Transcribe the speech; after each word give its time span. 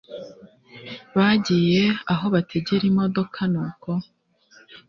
bagiye 1.17 1.83
aho 2.11 2.25
bategera 2.33 2.83
imodoka 2.91 3.39
nuko 3.51 3.91